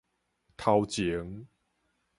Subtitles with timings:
[0.57, 1.45] 頭前